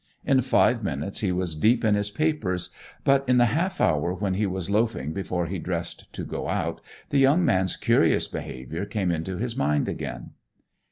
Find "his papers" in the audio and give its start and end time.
1.93-2.71